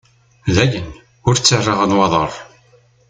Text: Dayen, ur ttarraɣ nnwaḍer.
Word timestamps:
Dayen, 0.55 0.87
ur 1.27 1.35
ttarraɣ 1.37 1.79
nnwaḍer. 1.85 2.31